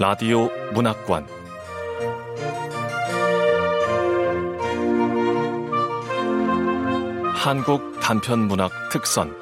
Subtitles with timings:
[0.00, 1.26] 라디오 문학관
[7.34, 9.34] 한국 단편 문학 특선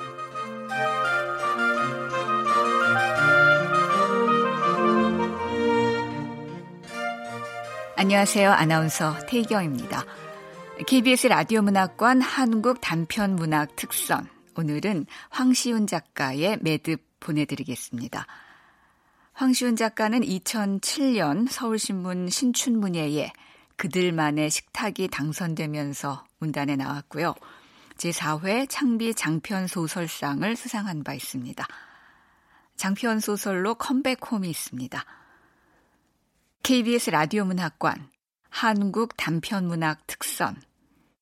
[7.97, 8.51] 안녕하세요.
[8.51, 10.07] 아나운서 태경입니다.
[10.87, 14.27] KBS 라디오 문학관 한국 단편 문학 특선.
[14.57, 18.27] 오늘은 황시훈 작가의 매듭 보내드리겠습니다.
[19.37, 23.33] 황시훈 작가는 2007년 서울신문 신춘문예에
[23.77, 27.35] 그들만의 식탁이 당선되면서 문단에 나왔고요.
[27.99, 31.67] 제4회 창비 장편 소설상을 수상한 바 있습니다.
[32.77, 35.05] 장편 소설로 컴백홈이 있습니다.
[36.63, 38.09] KBS 라디오 문학관
[38.49, 40.57] 한국 단편문학 특선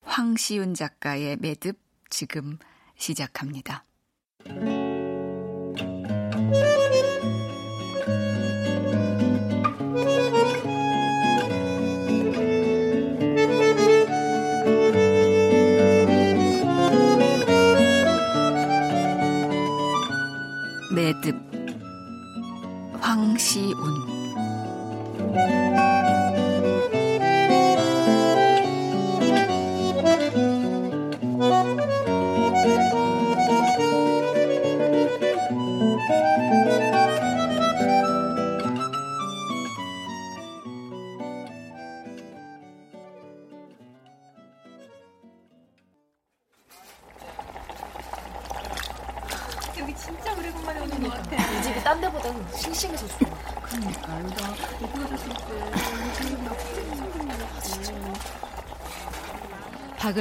[0.02, 1.76] 황시윤 작가의 매듭
[2.10, 2.58] 지금
[2.96, 3.82] 시작합니다.
[21.04, 21.36] 매듭
[22.98, 23.74] 황시운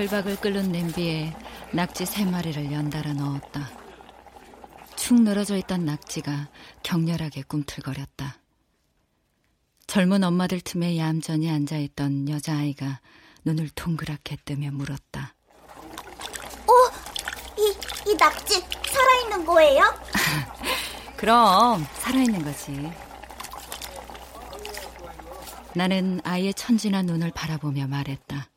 [0.03, 1.33] 바글바글 끓는 냄비에
[1.71, 3.69] 낙지 세 마리를 연달아 넣었다.
[4.97, 6.49] 축 늘어져 있던 낙지가
[6.83, 8.37] 격렬하게 꿈틀거렸다.
[9.87, 12.99] 젊은 엄마들 틈에 얌전히 앉아있던 여자아이가
[13.45, 15.35] 눈을 동그랗게 뜨며 물었다.
[15.69, 16.73] 어,
[17.57, 19.83] 이, 이 낙지 살아있는 거예요?
[21.15, 22.91] 그럼 살아있는 거지.
[25.75, 28.49] 나는 아이의 천진한 눈을 바라보며 말했다.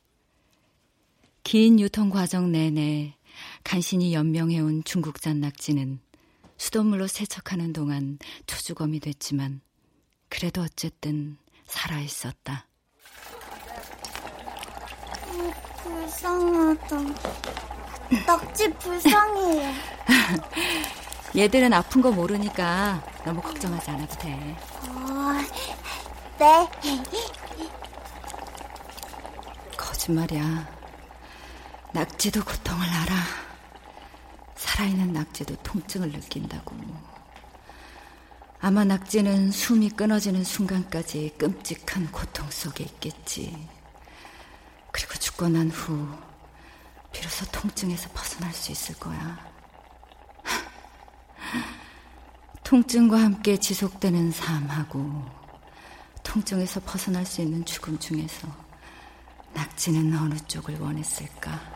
[1.47, 3.15] 긴 유통 과정 내내
[3.63, 6.01] 간신히 연명해온 중국산 낙지는
[6.59, 8.19] 수돗물로 세척하는 동안
[8.49, 9.61] 초주검이 됐지만
[10.29, 12.67] 그래도 어쨌든 살아 있었다.
[15.23, 15.53] 어,
[15.85, 16.97] 불쌍하다.
[18.27, 19.73] 낙지 불쌍해요.
[21.37, 24.57] 얘들은 아픈 거 모르니까 너무 걱정하지 않아도 돼.
[24.89, 25.33] 어,
[26.41, 26.69] 네.
[29.77, 30.76] 거짓말이야.
[31.97, 33.15] 낙지도 고통을 알아.
[34.55, 36.77] 살아있는 낙지도 통증을 느낀다고.
[38.61, 43.67] 아마 낙지는 숨이 끊어지는 순간까지 끔찍한 고통 속에 있겠지.
[44.93, 46.07] 그리고 죽고 난 후,
[47.15, 49.39] 비로소 통증에서 벗어날 수 있을 거야.
[52.63, 55.25] 통증과 함께 지속되는 삶하고,
[56.23, 58.49] 통증에서 벗어날 수 있는 죽음 중에서
[59.55, 61.76] 낙지는 어느 쪽을 원했을까?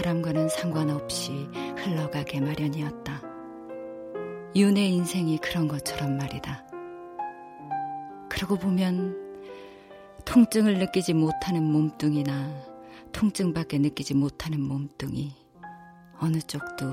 [0.00, 1.46] 바람과는 상관없이
[1.76, 3.20] 흘러가게 마련이었다.
[4.56, 6.64] 윤의 인생이 그런 것처럼 말이다.
[8.30, 9.14] 그러고 보면
[10.24, 12.50] 통증을 느끼지 못하는 몸뚱이나
[13.12, 15.34] 통증밖에 느끼지 못하는 몸뚱이
[16.18, 16.86] 어느 쪽도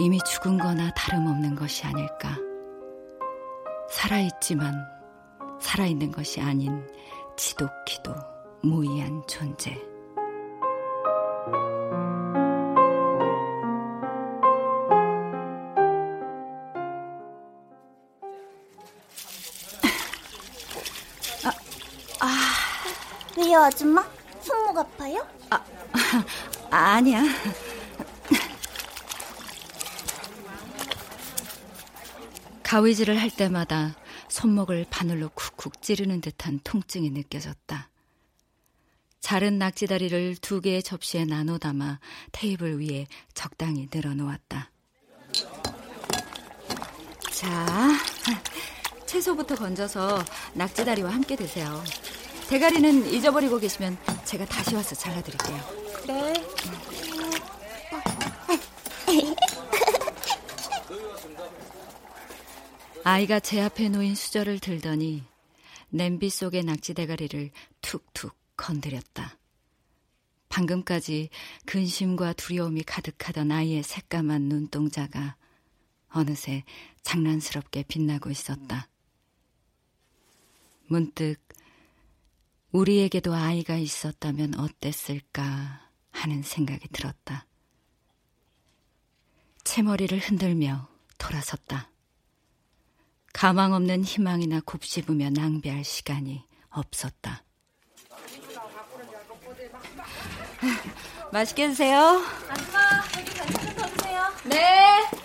[0.00, 2.36] 이미 죽은 거나 다름없는 것이 아닐까.
[3.90, 4.74] 살아있지만
[5.60, 6.84] 살아있는 것이 아닌
[7.36, 8.12] 지독히도
[8.64, 9.80] 무의한 존재.
[23.56, 24.06] 왜요, 아줌마?
[24.42, 25.26] 손목 아파요?
[25.48, 25.64] 아,
[26.70, 27.22] 아니야.
[32.62, 33.96] 가위질을 할 때마다
[34.28, 37.88] 손목을 바늘로 쿡쿡 찌르는 듯한 통증이 느껴졌다.
[39.20, 41.98] 자른 낙지다리를 두 개의 접시에 나눠 담아
[42.32, 44.70] 테이블 위에 적당히 늘어놓았다.
[47.32, 47.92] 자,
[49.06, 51.82] 채소부터 건져서 낙지다리와 함께 드세요.
[52.48, 55.56] 대가리는 잊어버리고 계시면 제가 다시 와서 잘라드릴게요.
[56.06, 56.32] 네.
[63.04, 65.24] 아이가 제 앞에 놓인 수저를 들더니
[65.90, 67.50] 냄비 속의 낙지 대가리를
[67.80, 69.38] 툭툭 건드렸다.
[70.48, 71.28] 방금까지
[71.66, 75.36] 근심과 두려움이 가득하던 아이의 새까만 눈동자가
[76.08, 76.64] 어느새
[77.02, 78.88] 장난스럽게 빛나고 있었다.
[80.86, 81.45] 문득
[82.76, 85.80] 우리에게도 아이가 있었다면 어땠을까
[86.10, 87.46] 하는 생각이 들었다.
[89.64, 90.86] 채머리를 흔들며
[91.16, 91.90] 돌아섰다.
[93.32, 97.42] 가망 없는 희망이나 곱씹으며 낭비할 시간이 없었다.
[101.32, 102.22] 맛있게 드세요.
[102.48, 102.78] 아줌마,
[103.18, 104.22] 여기 반찬 좀더 주세요.
[104.44, 105.15] 네.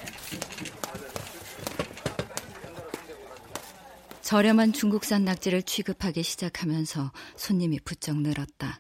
[4.32, 8.80] 저렴한 중국산 낙지를 취급하기 시작하면서 손님이 부쩍 늘었다.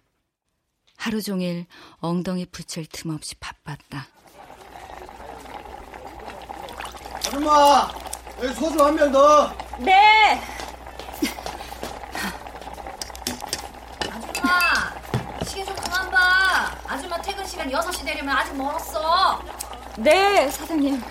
[0.96, 1.66] 하루 종일
[1.98, 4.08] 엉덩이 붙일 틈 없이 바빴다.
[7.28, 7.92] 아줌마,
[8.42, 9.54] 여기 소주 한 병 더.
[9.80, 10.40] 네.
[14.10, 16.78] 아줌마, 시계 좀 그만 봐.
[16.88, 19.44] 아줌마 퇴근 시간 6시 되려면 아직 멀었어.
[19.98, 21.04] 네, 사장님.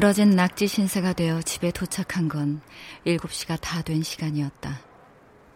[0.00, 2.62] 늘어진 낙지 신세가 되어 집에 도착한 건
[3.04, 4.80] 7시가 다 된 시간이었다.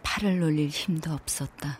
[0.03, 1.79] 팔을 놀릴 힘도 없었다.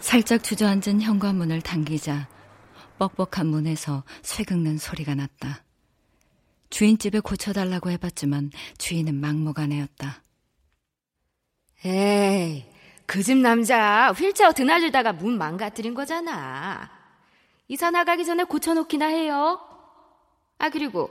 [0.00, 2.28] 살짝 주저앉은 현관문을 당기자
[2.98, 5.62] 뻑뻑한 문에서 쇠긁는 소리가 났다.
[6.70, 10.24] 주인집에 고쳐달라고 해봤지만 주인은 막무가내였다.
[11.84, 12.73] 에이,
[13.06, 16.90] 그 집 남자 휠체어 드날리다가 문 망가뜨린 거잖아.
[17.68, 19.60] 이사 나가기 전에 고쳐놓기나 해요.
[20.58, 21.10] 아, 그리고,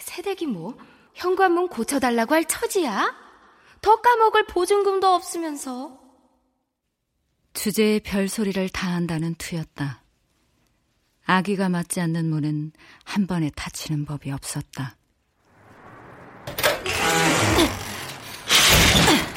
[0.00, 0.76] 새댁이 뭐,
[1.14, 3.14] 현관문 고쳐달라고 할 처지야?
[3.80, 5.98] 더 까먹을 보증금도 없으면서.
[7.54, 10.02] 주제에 별소리를 다 한다는 투였다.
[11.26, 12.72] 아기가 맞지 않는 문은
[13.04, 14.96] 한 번에 닫히는 법이 없었다.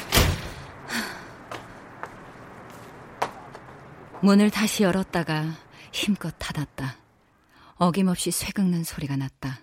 [4.22, 5.44] 문을 다시 열었다가
[5.92, 6.96] 힘껏 닫았다.
[7.74, 9.60] 어김없이 쇠긁는 소리가 났다.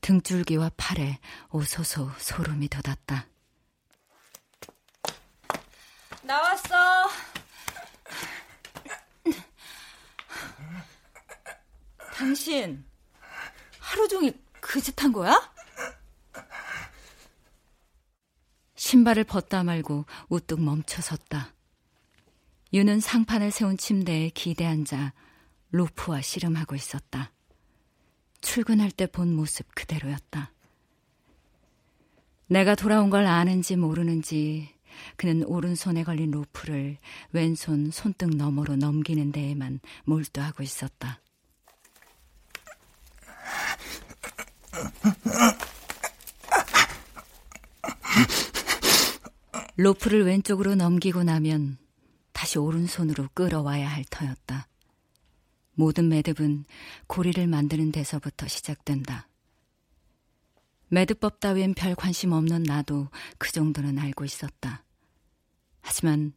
[0.00, 1.18] 등줄기와 팔에
[1.50, 3.26] 오소소 소름이 돋았다.
[6.22, 7.08] 나왔어.
[12.14, 12.84] 당신
[13.78, 15.52] 하루 종일 그 짓 한 거야?
[18.76, 21.52] 신발을 벗다 말고 우뚝 멈춰 섰다.
[22.72, 25.12] 유는 상판을 세운 침대에 기대 앉아
[25.72, 27.32] 로프와 씨름하고 있었다.
[28.40, 30.52] 출근할 때 본 모습 그대로였다.
[32.46, 34.68] 내가 돌아온 걸 아는지 모르는지
[35.16, 36.98] 그는 오른손에 걸린 로프를
[37.32, 41.20] 왼손 손등 너머로 넘기는 데에만 몰두하고 있었다.
[49.76, 51.78] 로프를 왼쪽으로 넘기고 나면
[52.42, 54.66] 다시 오른손으로 끌어와야 할 터였다.
[55.74, 56.64] 모든 매듭은
[57.06, 59.28] 고리를 만드는 데서부터 시작된다.
[60.88, 64.82] 매듭법 따윈 별 관심 없는 나도 그 정도는 알고 있었다.
[65.82, 66.32] 하지만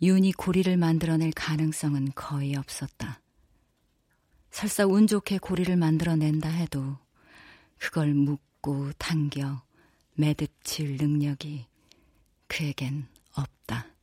[0.00, 3.20] 윤이 고리를 만들어낼 가능성은 거의 없었다.
[4.50, 6.96] 설사 운 좋게 고리를 만들어낸다 해도
[7.76, 9.60] 그걸 묶고 당겨
[10.14, 11.66] 매듭칠 능력이
[12.46, 13.97] 그에겐 없다.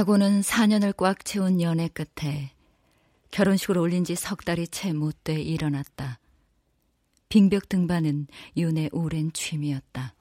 [0.00, 2.52] 사고는 4년을 꽉 채운 연애 끝에
[3.30, 6.18] 결혼식을 올린 지 석 달이 채 못 돼 일어났다.
[7.28, 10.14] 빙벽 등반은 윤의 오랜 취미였다.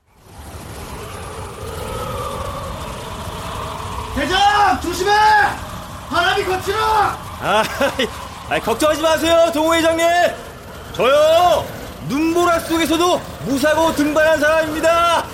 [4.16, 5.12] 대장 조심해!
[6.10, 6.78] 바람이 거칠어!
[6.78, 7.64] 아,
[8.50, 10.06] 아, 걱정하지 마세요, 동호 회장님.
[10.94, 11.66] 저요
[12.10, 15.26] 눈보라 속에서도 무사고 등반한 사람입니다.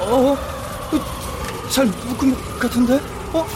[0.00, 0.36] 어,
[1.70, 2.94] 잘 묶은 것 같은데?
[3.32, 3.46] 어?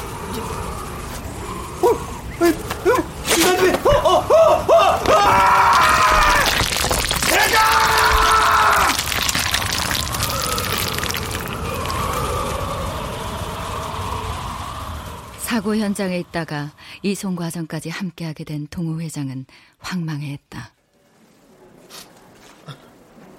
[15.60, 19.44] 현장에 있다가 이송 과정까지 함께하게 된 동호 회장은
[19.78, 20.72] 황망해했다.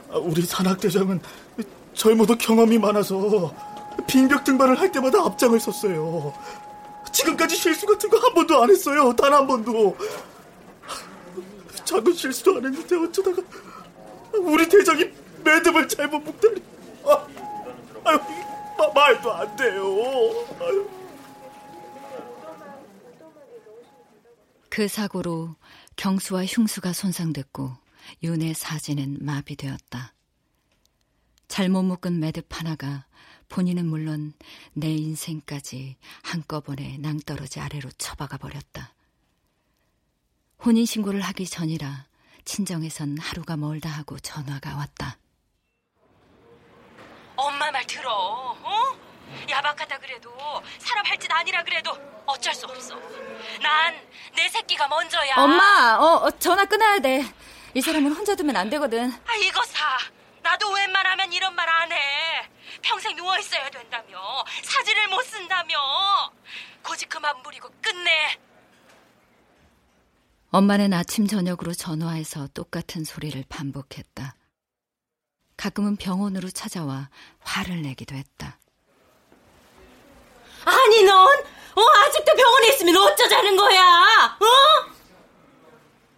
[0.09, 1.19] 아, 우리 산악대장은
[1.95, 3.53] 젊어도 경험이 많아서
[4.07, 6.33] 빙벽 등반을 할 때마다 앞장을 섰어요.
[7.11, 9.13] 지금까지 실수 같은 거 한 번도 안 했어요.
[9.15, 9.97] 단 한 번도.
[11.85, 13.41] 작은 실수도 안 했는데 어쩌다가
[14.33, 15.09] 우리 대장이
[15.43, 16.61] 매듭을 잘못 묶다니.
[17.05, 17.27] 아,
[18.05, 18.19] 아유,
[18.77, 19.83] 마, 말도 안 돼요.
[20.61, 20.87] 아유.
[24.73, 25.55] 그 사고로
[25.97, 27.77] 경수와 흉수가 손상됐고
[28.23, 30.15] 윤의 사진은 마비되었다.
[31.47, 33.05] 잘못 묶은 매듭 하나가
[33.49, 34.33] 본인은 물론
[34.73, 38.95] 내 인생까지 한꺼번에 낭떠러지 아래로 처박아 버렸다.
[40.65, 42.07] 혼인신고를 하기 전이라
[42.43, 45.19] 친정에선 하루가 멀다 하고 전화가 왔다.
[47.35, 49.02] 엄마 말 들어, 어?
[49.49, 50.31] 야박하다 그래도
[50.79, 51.91] 사람 할 짓 아니라 그래도
[52.25, 52.95] 어쩔 수 없어.
[53.61, 53.95] 난
[54.35, 55.35] 내 새끼가 먼저야.
[55.37, 57.23] 엄마, 어, 어, 전화 끊어야 돼.
[57.75, 59.11] 이 사람은 혼자 두면 안 되거든.
[59.27, 59.97] 아 이거 사.
[60.41, 62.49] 나도 웬만하면 이런 말 안 해.
[62.81, 64.43] 평생 누워 있어야 된다며.
[64.63, 65.75] 사지를 못 쓴다며.
[66.83, 68.37] 고집 그만 부리고 끝내.
[70.51, 74.35] 엄마는 아침 저녁으로 전화해서 똑같은 소리를 반복했다.
[75.57, 77.09] 가끔은 병원으로 찾아와
[77.39, 78.57] 화를 내기도 했다.
[80.65, 81.27] 아니 넌
[81.75, 84.37] 어, 아직도 병원에 있으면 어쩌자는 거야?
[84.39, 84.93] 어?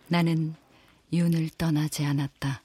[0.07, 0.55] 나는
[1.13, 2.61] 윤을 떠나지 않았다.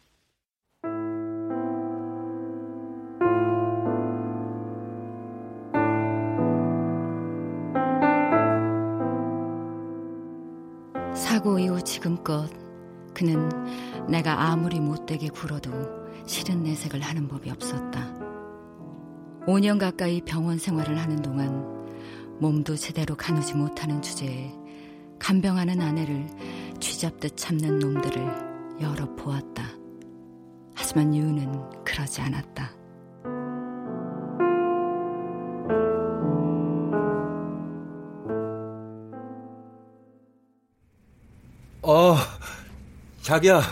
[11.15, 12.49] 사고 이후 지금껏
[13.15, 13.49] 그는
[14.09, 15.71] 내가 아무리 못되게 굴어도
[16.27, 18.20] 싫은 내색을 하는 법이 없었다.
[19.51, 21.67] 5년 가까이 병원 생활을 하는 동안
[22.39, 24.53] 몸도 제대로 가누지 못하는 주제에
[25.19, 26.29] 간병하는 아내를
[26.79, 29.65] 쥐잡듯 참는 놈들을 여러 보았다.
[30.75, 32.71] 하지만 유는 그러지 않았다.
[41.83, 42.17] 어,
[43.23, 43.63] 자기야,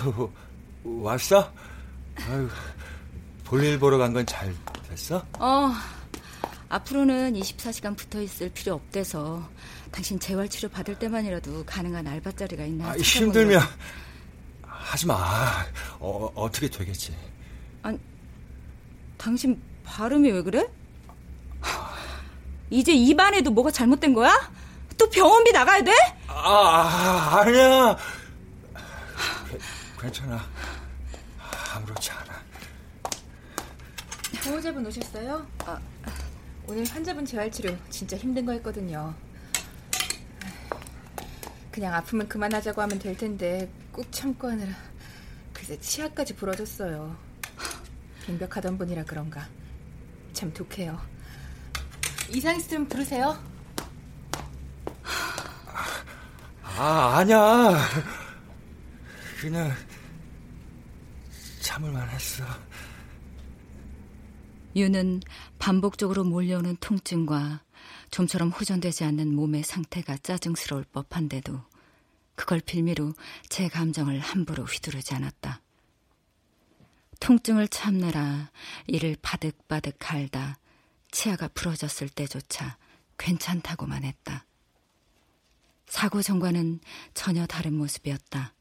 [0.84, 1.52] 왔어?
[2.28, 2.48] 아유,
[3.44, 4.52] 볼일 보러 간 건 잘
[4.90, 5.24] 됐어?
[5.38, 5.72] 어,
[6.68, 9.48] 앞으로는 24시간 붙어 있을 필요 없대서
[9.90, 13.62] 당신 재활 치료 받을 때만이라도 가능한 알바 자리가 있나 아, 힘들면
[14.62, 15.14] 하지 마.
[15.98, 17.14] 어, 어떻게 되겠지?
[17.82, 17.98] 아니,
[19.16, 20.66] 당신 발음이 왜 그래?
[22.70, 24.50] 이제 입안에도 뭐가 잘못된 거야?
[24.98, 25.92] 또 병원비 나가야 돼?
[26.26, 27.96] 아, 아 아니야.
[30.00, 30.44] 괜찮아.
[31.74, 32.42] 아무렇지 않아.
[34.48, 35.46] 보호자분 오셨어요?
[35.66, 35.78] 아,
[36.66, 39.14] 오늘 환자분 재활치료 진짜 힘든 거 했거든요.
[41.70, 44.72] 그냥 아프면 그만하자고 하면 될 텐데 꾹 참고 하느라
[45.52, 47.14] 그새 치아까지 부러졌어요.
[48.24, 49.46] 빙벽하던 분이라 그런가.
[50.32, 50.98] 참 독해요.
[52.30, 53.38] 이상 있으면 부르세요.
[56.62, 57.78] 아, 아니야.
[59.42, 59.70] 그냥
[61.60, 62.44] 참을 만 했어.
[64.76, 65.20] 유는
[65.58, 67.62] 반복적으로 몰려오는 통증과
[68.10, 71.60] 좀처럼 호전되지 않는 몸의 상태가 짜증스러울 법한데도
[72.34, 73.14] 그걸 빌미로
[73.48, 75.60] 제 감정을 함부로 휘두르지 않았다.
[77.20, 78.50] 통증을 참느라
[78.86, 80.58] 이를 바득바득 갈다
[81.10, 82.76] 치아가 부러졌을 때조차
[83.18, 84.44] 괜찮다고만 했다.
[85.86, 86.80] 사고 전과는
[87.14, 88.54] 전혀 다른 모습이었다.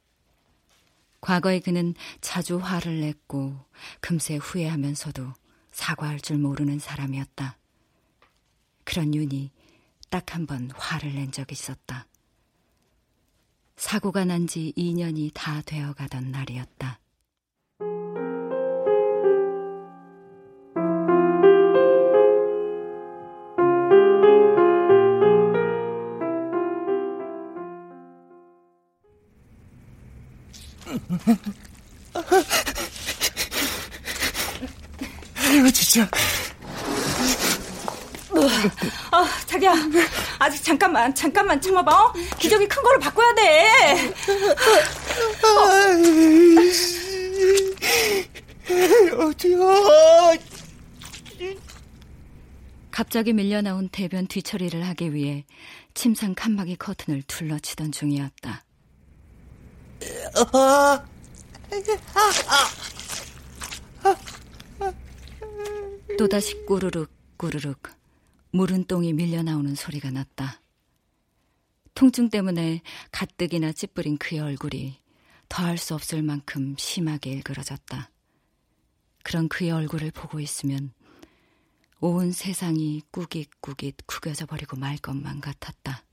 [1.21, 3.59] 과거에 그는 자주 화를 냈고
[3.99, 5.33] 금세 후회하면서도
[5.77, 7.55] 사과할 줄 모르는 사람이었다.
[8.83, 9.51] 그런 윤이
[10.09, 12.07] 딱 한 번 화를 낸 적이 있었다.
[13.75, 16.99] 사고가 난 지 2년이 다 되어 가던 날이었다.
[35.97, 36.09] 아유, 진짜.
[39.11, 39.73] 어, 자기야,
[40.39, 41.91] 아직 잠깐만, 잠깐만 참아봐.
[41.91, 42.13] 어?
[42.37, 44.13] 기저귀 큰 거를 바꿔야 돼.
[45.43, 45.57] 어.
[49.25, 49.57] 어디야?
[52.91, 55.45] 갑자기 밀려나온 대변 뒤처리를 하기 위해
[55.93, 58.63] 침상 칸막이 커튼을 둘러치던 중이었다.
[66.17, 67.79] 또다시 꾸르륵 꾸르륵
[68.49, 70.61] 물은 똥이 밀려 나오는 소리가 났다.
[71.93, 72.81] 통증 때문에
[73.11, 74.99] 가뜩이나 찌푸린 그의 얼굴이
[75.47, 78.09] 더할 수 없을 만큼 심하게 일그러졌다.
[79.23, 80.91] 그런 그의 얼굴을 보고 있으면
[81.99, 86.03] 온 세상이 꾸깃꾸깃 구겨져 버리고 말 것만 같았다.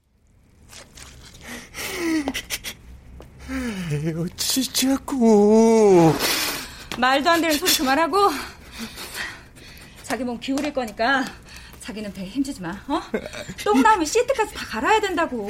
[3.91, 5.15] 에어치자고
[6.99, 8.31] 말도 안 되는 소리 그만하고
[10.05, 11.25] 자기 몸 기울일 거니까
[11.81, 12.71] 자기는 배에 힘주지 마.
[12.89, 13.03] 어?
[13.65, 15.49] 똥 나오면 시트까지 다 갈아야 된다고.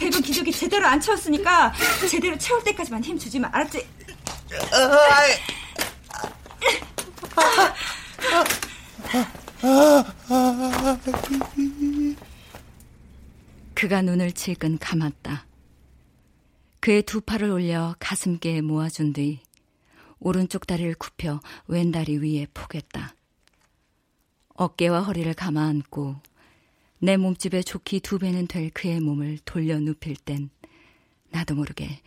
[0.00, 1.72] 배도 기저귀 제대로 안 채웠으니까
[2.08, 3.48] 제대로 채울 때까지만 힘 주지 마.
[3.52, 3.86] 알았지?
[13.74, 15.46] 그가 눈을 질끈 감았다.
[16.80, 19.40] 그의 두 팔을 올려 가슴께에 모아준 뒤
[20.18, 23.14] 오른쪽 다리를 굽혀 왼 다리 위에 포겠다.
[24.64, 26.16] 어깨와 허리를 감아 안고
[26.98, 30.50] 내 몸집에 좋기 두 배는 될 그의 몸을 돌려 눕힐 땐
[31.30, 32.02] 나도 모르게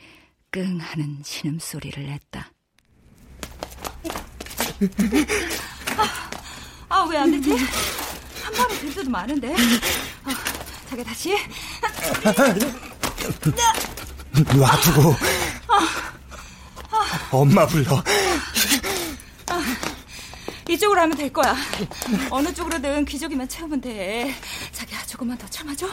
[0.52, 2.52] 끙 하는 신음소리를 냈다.
[5.98, 6.30] 아,
[6.90, 7.50] 아 왜 안 되지?
[7.56, 9.56] 한 번에 될 때도 많은데.
[9.56, 10.30] 아,
[10.92, 11.36] 자기 다시.
[14.56, 15.16] 놔두고
[17.32, 18.04] 엄마 불러.
[20.70, 21.56] 이쪽으로 하면 될 거야.
[22.32, 24.34] 어느 쪽으로든 귀저귀만 채우면 돼.
[24.72, 25.88] 자기야, 조금만 더 참아줘.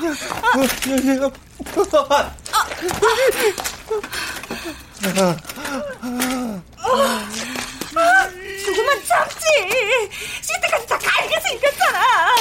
[7.94, 8.28] 아,
[8.64, 9.46] 조금만 참지.
[10.42, 12.34] 시트까지 다 갈게 생겼잖아.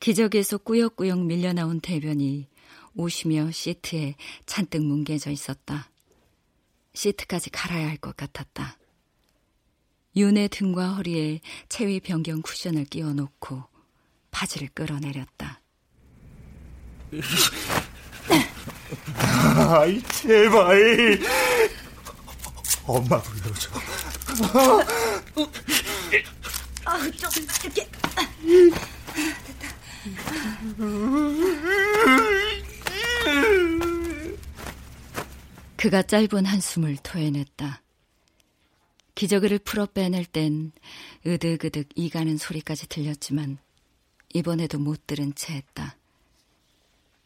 [0.00, 2.48] 기저귀에서 꾸역꾸역 밀려나온 대변이
[2.94, 4.14] 오시며 시트에
[4.46, 5.90] 잔뜩 뭉개져 있었다.
[6.94, 8.77] 시트까지 갈아야 할 것 같았다.
[10.18, 13.62] 윤의 등과 허리에 체위 변경 쿠션을 끼워 놓고
[14.32, 15.60] 바지를 끌어내렸다.
[19.14, 21.20] 아이, 제발.
[22.84, 23.70] 엄마 불러줘.
[26.84, 27.68] 아, 좀 이렇게.
[27.70, 28.28] 됐다.
[35.76, 37.82] 그가 짧은 한숨을 토해냈다.
[39.18, 40.70] 기저귀를 풀어 빼낼 땐
[41.26, 43.58] 으득으득 이가는 소리까지 들렸지만
[44.32, 45.96] 이번에도 못 들은 채 했다.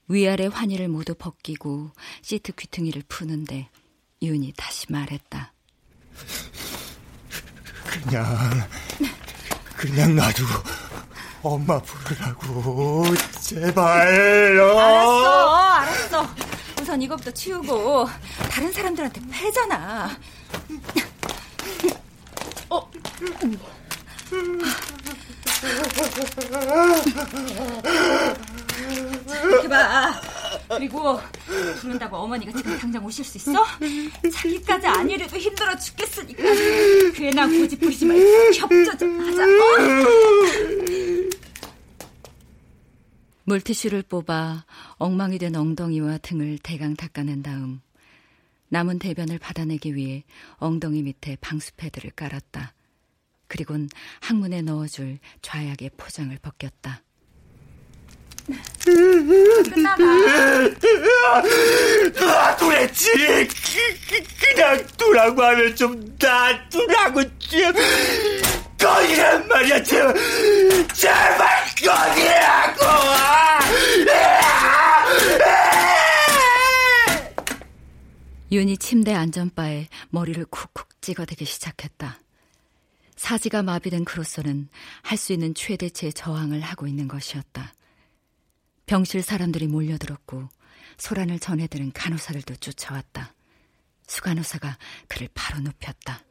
[0.08, 1.90] 위아래 환희를 모두 벗기고
[2.22, 3.68] 시트 귀퉁이를 푸는데
[4.22, 5.52] 윤이 다시 말했다.
[7.84, 8.24] 그냥
[9.76, 10.50] 그냥 놔두고
[11.42, 13.04] 엄마 부르라고
[13.38, 14.78] 제발 어.
[14.78, 16.34] 알았어 알았어
[16.80, 18.08] 우선 이거부터 치우고
[18.50, 20.16] 다른 사람들한테 패잖아
[22.70, 22.90] 어
[29.44, 30.20] 이렇게 봐
[30.68, 31.20] 그리고
[31.80, 33.64] 부른다고 어머니가 지금 당장 오실 수 있어?
[34.32, 36.42] 자기까지 아니래도 힘들어 죽겠으니까
[37.14, 39.46] 괜한 고집 부리지 말고 협조 좀 하자 어?
[43.44, 44.64] 물티슈를 뽑아
[44.96, 47.80] 엉망이 된 엉덩이와 등을 대강 닦아낸 다음
[48.72, 50.24] 남은 대변을 받아내기 위해
[50.56, 52.72] 엉덩이 밑에 방수 패드를 깔았다.
[53.46, 53.90] 그리곤
[54.22, 57.02] 항문에 넣어줄 좌약의 포장을 벗겼다.
[62.18, 63.12] 놔두랬지.
[64.40, 67.74] 그냥 두라고 하면 좀 놔두라고 좀.
[68.80, 70.14] 꺼지란 말이야, 제발.
[70.94, 72.86] 제발 꺼지라고.
[78.52, 82.20] 윤이 침대 안전바에 머리를 쿡쿡 찍어대기 시작했다.
[83.16, 84.68] 사지가 마비된 그로서는
[85.00, 87.72] 할 수 있는 최대치의 저항을 하고 있는 것이었다.
[88.84, 90.50] 병실 사람들이 몰려들었고
[90.98, 93.32] 소란을 전해들은 간호사들도 쫓아왔다.
[94.06, 94.76] 수간호사가
[95.08, 96.22] 그를 바로 눕혔다.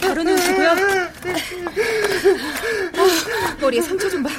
[0.00, 0.70] 바로 누우시고요.
[2.98, 4.30] 어, 머리에 상처 좀 봐.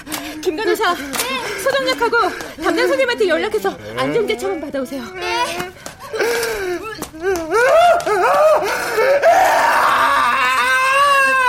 [0.41, 1.59] 김 간호사, 네.
[1.63, 2.17] 소독약하고
[2.57, 5.03] 담당 선생님한테 연락해서 안정제 처방 받아오세요.
[5.15, 5.45] 네.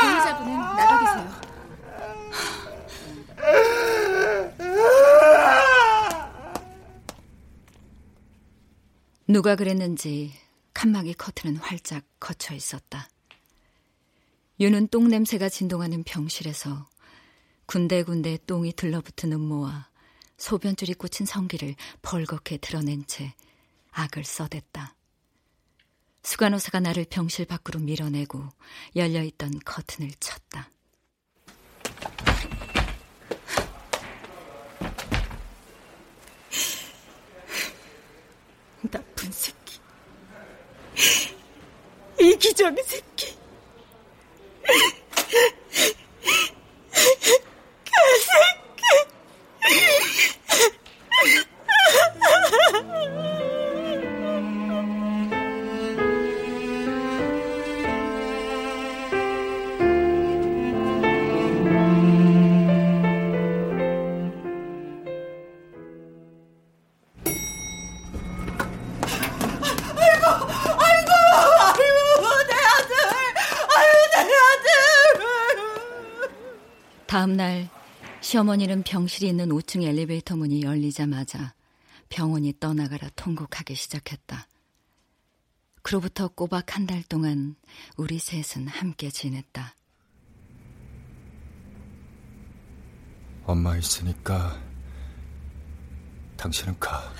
[0.00, 1.26] 피해자분은 나가 계세요.
[9.28, 10.32] 누가 그랬는지
[10.76, 13.08] 칸막이 커튼은 활짝 걷혀 있었다.
[14.60, 16.86] 윤은 똥 냄새가 진동하는 병실에서
[17.64, 19.88] 군데군데 똥이 들러붙은 음모와
[20.36, 23.32] 소변줄이 꽂힌 성기를 벌겋게 드러낸 채
[23.92, 24.94] 악을 써댔다.
[26.22, 28.46] 수간호사가 나를 병실 밖으로 밀어내고
[28.94, 30.70] 열려있던 커튼을 쳤다.
[38.90, 39.55] 나쁜 새끼.
[42.32, 43.28] 以上の接近
[78.56, 81.54] 시어머니는 병실이 있는 5층 엘리베이터 문이 열리자마자
[82.08, 84.46] 병원이 떠나가라 통곡하기 시작했다.
[85.82, 87.56] 그로부터 꼬박 한 달 동안
[87.96, 89.74] 우리 셋은 함께 지냈다.
[93.44, 94.58] 엄마 있으니까
[96.38, 97.12] 당신은 가.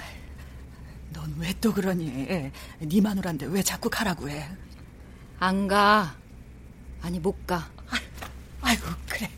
[1.13, 2.51] 넌 왜 또 그러니?
[2.81, 4.49] 네 마누라인데 왜 자꾸 가라고 해?
[5.39, 6.17] 안 가.
[7.03, 7.71] 아니 못 가.
[8.63, 9.31] 아이고 그래.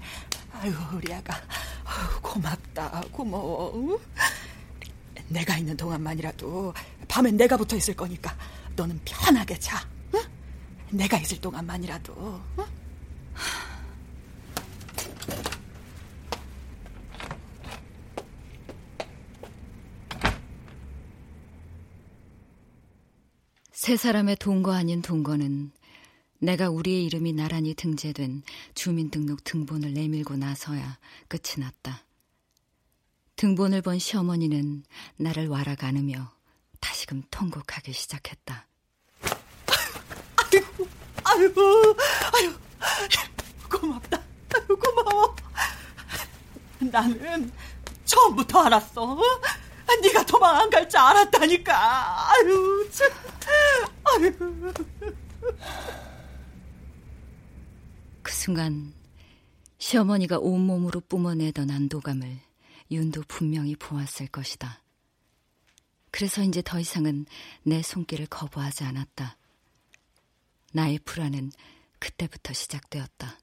[0.52, 1.34] 아유 우리 아가
[2.22, 3.98] 고맙다 고마워.
[5.28, 6.72] 내가 있는 동안만이라도
[7.06, 8.36] 밤엔 내가 붙어 있을 거니까
[8.76, 9.86] 너는 편하게 자.
[10.14, 10.20] 응?
[10.90, 12.40] 내가 있을 동안만이라도.
[12.58, 12.64] 응?
[23.72, 25.72] 세 사람의 동거 아닌 동거는
[26.40, 28.42] 내가 우리의 이름이 나란히 등재된
[28.74, 30.98] 주민등록 등본을 내밀고 나서야
[31.28, 32.04] 끝이 났다.
[33.36, 34.84] 등본을 본 시어머니는
[35.16, 36.32] 나를 와락 안으며
[36.80, 38.66] 다시금 통곡하기 시작했다.
[40.44, 40.88] 아이고,
[41.24, 41.56] 아이고,
[42.34, 42.58] 아이고,
[43.70, 44.22] 고맙다.
[44.54, 45.36] 아이고, 고마워.
[46.80, 47.52] 나는
[48.04, 49.18] 처음부터 알았어.
[50.02, 52.30] 네가 도망 안 갈 줄 알았다니까.
[52.32, 53.10] 아유, 참.
[54.04, 54.72] 아유.
[58.28, 58.92] 그 순간
[59.78, 62.38] 시어머니가 온몸으로 뿜어내던 안도감을
[62.90, 64.82] 윤도 분명히 보았을 것이다.
[66.10, 67.24] 그래서 이제 더 이상은
[67.62, 69.38] 내 손길을 거부하지 않았다.
[70.74, 71.52] 나의 불안은
[71.98, 73.40] 그때부터 시작되었다.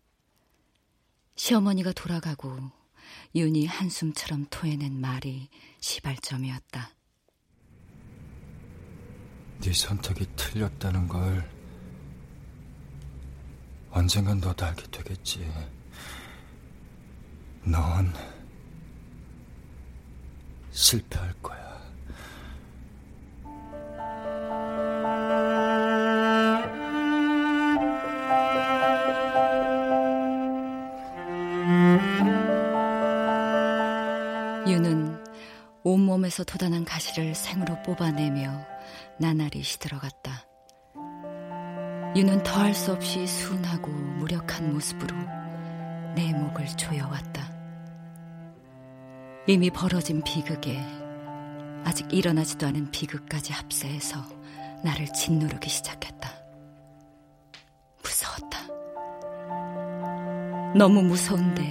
[1.35, 2.55] 시어머니가 돌아가고
[3.33, 6.91] 윤이 한숨처럼 토해낸 말이 시발점이었다.
[9.61, 11.54] 네 선택이 틀렸다는 걸
[13.95, 15.49] 언젠간 너도 알게 되겠지.
[17.63, 18.13] 넌
[20.69, 21.55] 실패할 거야.
[34.67, 35.23] 유는
[35.83, 38.59] 온몸에서 돋아난 가시를 생으로 뽑아내며
[39.21, 40.24] 나날이 시들어갔다.
[42.15, 45.13] 유는 더할 수 없이 순하고 무력한 모습으로
[46.15, 47.43] 내 목을 조여왔다.
[49.47, 50.81] 이미 벌어진 비극에
[51.83, 54.23] 아직 일어나지도 않은 비극까지 합세해서
[54.81, 56.29] 나를 짓누르기 시작했다.
[58.01, 58.59] 무서웠다.
[60.77, 61.61] 너무 무서운데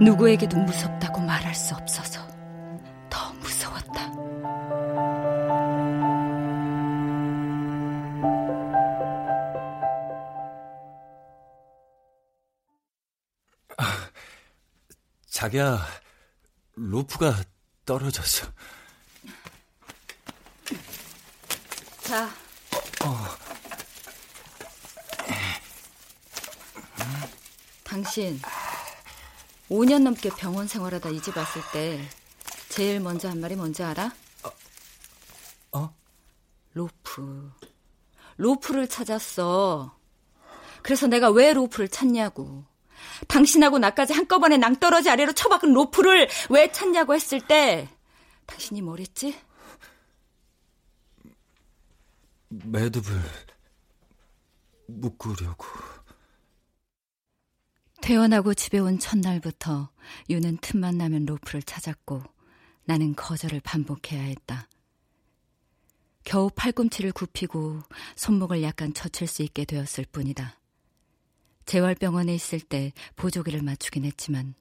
[0.00, 2.33] 누구에게도 무섭다고 말할 수 없어서
[15.54, 15.78] 자기야,
[16.74, 17.44] 로프가
[17.86, 18.48] 떨어졌어.
[22.02, 22.24] 자.
[23.04, 23.24] 어.
[27.84, 28.40] 당신
[29.70, 32.00] 5년 넘게 병원 생활하다 이 집 왔을 때
[32.68, 34.12] 제일 먼저 한 말이 뭔지 알아?
[34.42, 35.78] 어?
[35.78, 35.94] 어?
[36.72, 37.52] 로프.
[38.38, 39.96] 로프를 찾았어.
[40.82, 42.64] 그래서 내가 왜 로프를 찾냐고.
[43.34, 47.88] 당신하고 나까지 한꺼번에 낭떠러지 아래로 처박은 로프를 왜 찾냐고 했을 때
[48.46, 49.36] 당신이 뭐랬지?
[52.48, 53.20] 매듭을
[54.86, 55.66] 묶으려고.
[58.00, 59.90] 퇴원하고 집에 온 첫날부터
[60.30, 62.22] 유는 틈만 나면 로프를 찾았고
[62.84, 64.68] 나는 거절을 반복해야 했다.
[66.22, 67.80] 겨우 팔꿈치를 굽히고
[68.14, 70.56] 손목을 약간 젖힐 수 있게 되었을 뿐이다.
[71.66, 74.54] 재활병원에 있을 때 보조기를 맞추긴 했지만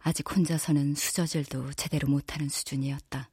[0.00, 3.30] 아직 혼자서는 수저질도 제대로 못하는 수준이었다.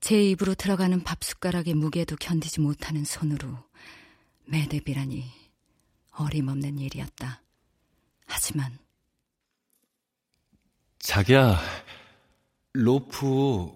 [0.00, 3.64] 제 입으로 들어가는 밥 숟가락의 무게도 견디지 못하는 손으로
[4.46, 5.30] 매듭이라니
[6.10, 7.42] 어림없는 일이었다.
[8.26, 8.78] 하지만
[10.98, 11.58] 자기야
[12.72, 13.70] 로프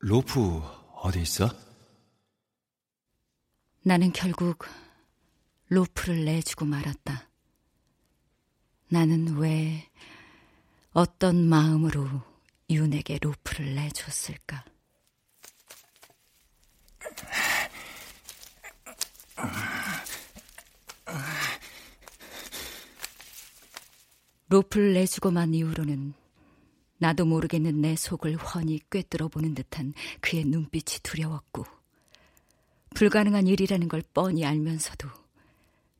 [0.00, 0.62] 로프
[0.96, 1.48] 어디 있어?
[3.82, 4.66] 나는 결국
[5.68, 7.28] 로프를 내주고 말았다.
[8.88, 9.86] 나는 왜
[10.92, 12.08] 어떤 마음으로
[12.70, 14.64] 윤에게 로프를 내줬을까?
[24.48, 26.14] 로프를 내주고 만 이후로는
[26.96, 31.66] 나도 모르겠는 내 속을 훤히 꿰뚫어 보는 듯한 그의 눈빛이 두려웠고
[32.94, 35.27] 불가능한 일이라는 걸 뻔히 알면서도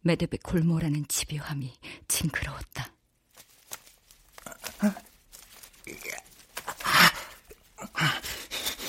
[0.03, 1.73] 매듭의 골모라는 집요함이
[2.09, 2.93] 징그러웠다.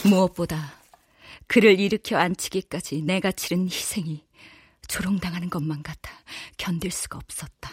[0.06, 0.74] 무엇보다
[1.48, 4.26] 그를 일으켜 앉히기까지 내가 치른 희생이
[4.88, 6.12] 조롱당하는 것만 같아
[6.58, 7.72] 견딜 수가 없었다.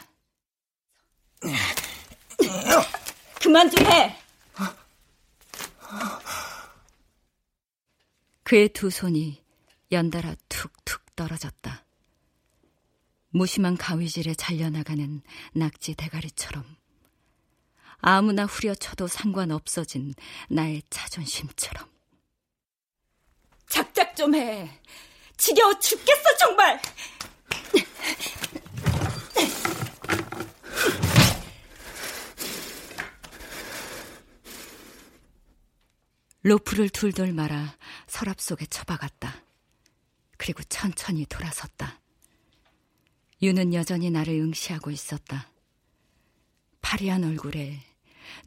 [3.41, 4.19] 그만 좀 해!
[8.43, 9.43] 그의 두 손이
[9.91, 11.86] 연달아 툭툭 떨어졌다.
[13.37, 15.21] 무심한 가위질에 잘려나가는
[15.53, 16.65] 낙지 대가리처럼
[17.99, 20.15] 아무나 후려쳐도 상관없어진
[20.49, 21.87] 나의 자존심처럼.
[23.69, 24.81] 작작 좀 해.
[25.37, 26.81] 지겨워 죽겠어, 정말!
[36.43, 39.43] 로프를 둘둘 말아 서랍 속에 처박았다.
[40.39, 42.01] 그리고 천천히 돌아섰다.
[43.43, 45.51] 유는 여전히 나를 응시하고 있었다.
[46.81, 47.81] 파리한 얼굴에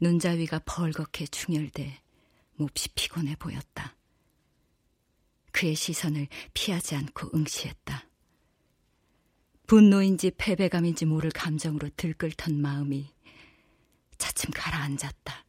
[0.00, 2.00] 눈자위가 벌겋게 충혈돼
[2.56, 3.96] 몹시 피곤해 보였다.
[5.52, 8.04] 그의 시선을 피하지 않고 응시했다.
[9.66, 13.08] 분노인지 패배감인지 모를 감정으로 들끓던 마음이
[14.18, 15.44] 차츰 가라앉았다.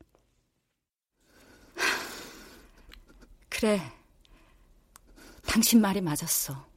[3.50, 3.82] 그래.
[5.48, 6.70] 당신 말이 맞았어.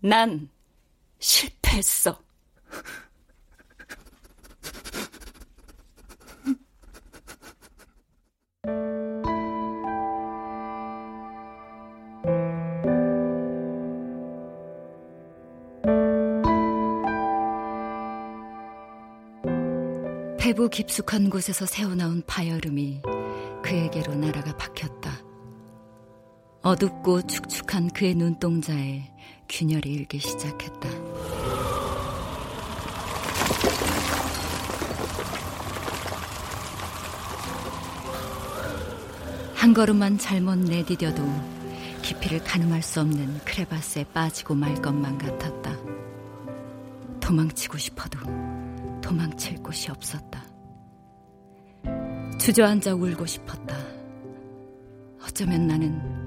[0.00, 0.50] 난
[1.20, 2.18] 실패했어.
[20.50, 23.02] 배부 깊숙한 곳에서 새어나온 파열음이
[23.62, 25.29] 그에게로 날아가 박혔다.
[26.62, 29.02] 어둡고 축축한 그의 눈동자에
[29.48, 30.90] 균열이 일기 시작했다.
[39.54, 41.22] 한 걸음만 잘못 내디뎌도
[42.02, 45.76] 깊이를 가늠할 수 없는 크레바스에 빠지고 말 것만 같았다.
[47.20, 48.18] 도망치고 싶어도
[49.00, 50.44] 도망칠 곳이 없었다.
[52.38, 53.76] 주저앉아 울고 싶었다.
[55.22, 56.19] 어쩌면 나는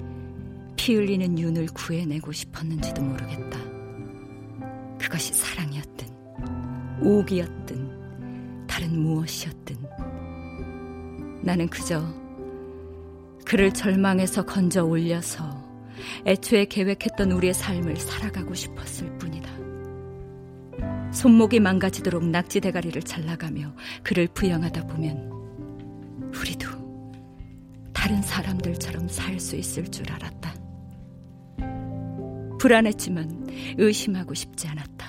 [0.84, 3.58] 피 흘리는 윤을 구해내고 싶었는지도 모르겠다.
[5.00, 6.06] 그것이 사랑이었든,
[7.00, 9.76] 오기였든, 다른 무엇이었든.
[11.40, 12.04] 나는 그저
[13.46, 15.64] 그를 절망에서 건져 올려서
[16.26, 19.50] 애초에 계획했던 우리의 삶을 살아가고 싶었을 뿐이다.
[21.14, 25.30] 손목이 망가지도록 낙지 대가리를 잘라가며 그를 부양하다 보면
[26.38, 26.68] 우리도
[27.94, 30.43] 다른 사람들처럼 살 수 있을 줄 알았다.
[32.64, 33.46] 불안했지만
[33.76, 35.06] 의심하고 싶지 않았다.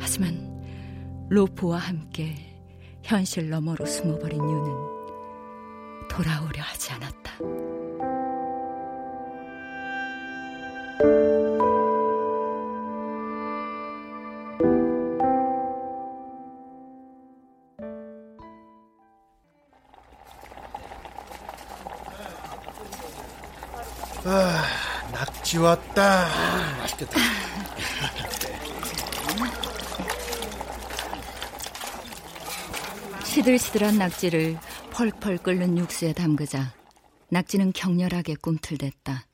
[0.00, 2.34] 하지만 로프와 함께
[3.04, 7.32] 현실 너머로 숨어버린 유는 돌아오려 하지 않았다.
[24.24, 24.85] 아...
[25.16, 26.26] 낙지 왔다.
[26.26, 27.18] 아, 맛있겠다.
[33.24, 34.58] 시들시들한 낙지를
[34.90, 36.74] 펄펄 끓는 육수에 담그자
[37.30, 39.26] 낙지는 격렬하게 꿈틀댔다.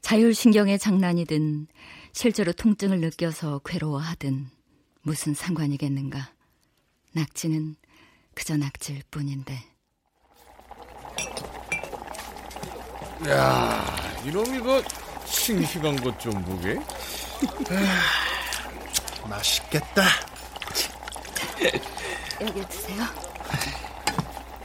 [0.00, 1.68] 자율신경의 장난이든
[2.12, 4.48] 실제로 통증을 느껴서 괴로워하든
[5.02, 6.32] 무슨 상관이겠는가.
[7.12, 7.76] 낙지는
[8.34, 9.62] 그저 낙지일 뿐인데.
[13.28, 14.82] 야, 이놈 이거
[15.26, 16.78] 싱싱한 것 좀 보게.
[19.28, 20.02] 맛있겠다.
[22.40, 23.02] 여기 드세요.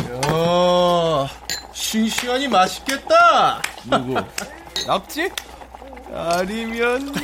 [0.09, 1.29] 야,
[1.73, 3.61] 싱싱하니 맛있겠다.
[3.85, 4.13] 누구?
[4.87, 5.29] 낙지?
[6.13, 7.13] 아니면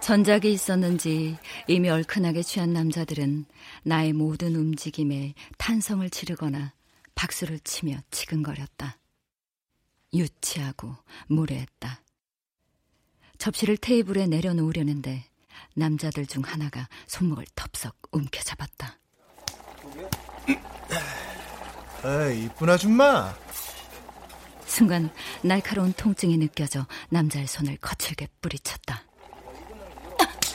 [0.00, 3.46] 전작이 있었는지 이미 얼큰하게 취한 남자들은
[3.82, 6.72] 나의 모든 움직임에 탄성을 지르거나
[7.14, 8.96] 박수를 치며 지근거렸다.
[10.12, 10.96] 유치하고
[11.28, 12.00] 무례했다.
[13.38, 15.24] 접시를 테이블에 내려놓으려는데
[15.74, 18.98] 남자들 중 하나가 손목을 덥석 움켜잡았다.
[22.04, 23.34] 에이, 이쁜 아줌마.
[24.66, 25.10] 순간
[25.42, 29.04] 날카로운 통증이 느껴져 남자의 손을 거칠게 뿌리쳤다.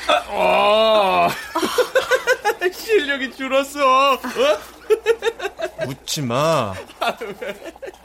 [0.07, 1.29] 아,
[2.73, 4.13] 실력이 줄었어.
[4.13, 4.19] 어?
[5.87, 6.73] 웃지 마.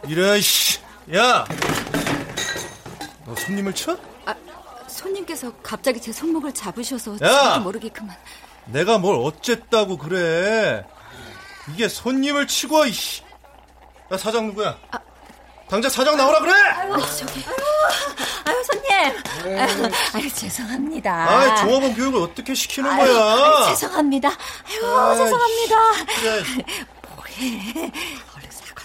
[0.07, 0.80] 이래, 씨.
[1.15, 1.45] 야!
[3.27, 3.97] 너 손님을 쳐?
[4.27, 4.35] 아,
[4.87, 7.19] 손님께서 갑자기 제 손목을 잡으셔서 야!
[7.19, 8.17] 저도 모르게 그만.
[8.67, 10.85] 내가 뭘 어쨌다고 그래.
[11.73, 13.23] 이게 손님을 치고, 이씨.
[14.13, 14.77] 야, 사장 누구야?
[14.93, 14.99] 아,
[15.69, 16.53] 당장 사장 나오라 그래!
[16.53, 17.45] 아유, 저기.
[18.45, 19.59] 아유, 손님.
[19.59, 21.13] 아유, 아유, 죄송합니다.
[21.13, 23.25] 아이, 종업원 교육을 어떻게 시키는 아유, 거야?
[23.25, 24.29] 아유, 죄송합니다.
[24.29, 25.77] 아유, 죄송합니다.
[26.21, 26.43] 그래.
[27.17, 27.93] 뭐해.
[28.37, 28.85] 얼른 사과.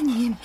[0.00, 0.36] 사장님,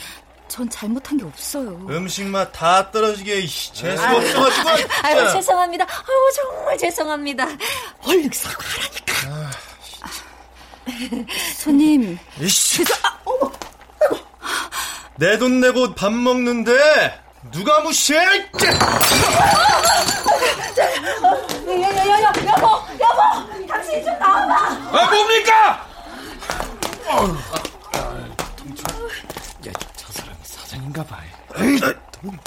[0.48, 1.86] 전 잘못한 게 없어요.
[1.90, 3.42] 음식 맛 다 떨어지게.
[3.74, 4.90] 재수 없어가지고.
[5.04, 5.30] 아유.
[5.34, 5.84] 죄송합니다.
[5.86, 7.46] 아유, 정말 죄송합니다.
[8.06, 9.52] 얼른 사과하라니까.
[11.58, 12.18] 손님.
[12.40, 12.86] 이씨.
[15.18, 18.20] 내돈 내고 밥 먹는데 누가 무시해?
[18.20, 18.50] 여,
[21.68, 22.68] 여보,
[23.00, 24.56] 여보, 당신이 좀 나와봐.
[24.98, 25.88] 아, 뭡니까?
[30.92, 31.24] 사장인가 봐.
[31.58, 31.80] 에이,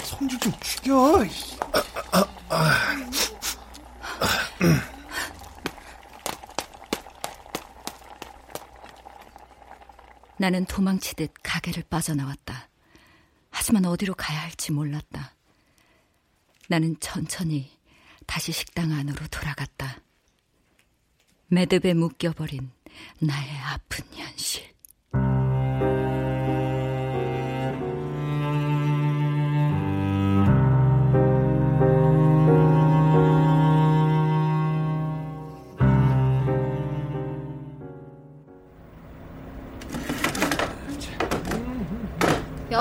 [0.03, 1.25] 성질 좀 죽여.
[10.37, 12.69] 나는 도망치듯 가게를 빠져나왔다.
[13.49, 15.33] 하지만 어디로 가야 할지 몰랐다.
[16.67, 17.71] 나는 천천히
[18.25, 19.97] 다시 식당 안으로 돌아갔다.
[21.47, 22.71] 매듭에 묶여버린
[23.19, 24.74] 나의 아픈 현실.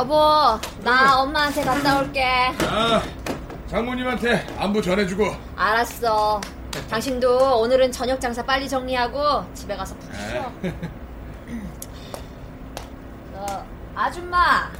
[0.05, 2.23] 여보, 나 엄마한테 갔다 올게.
[2.69, 3.03] 아,
[3.69, 5.25] 장모님한테 안부 전해주고.
[5.57, 6.43] 알았어.
[6.91, 10.53] 당신도 오늘은 저녁 장사 빨리 정리하고 집에 가서 푹 쉬어.
[13.33, 14.71] 어, 아줌마,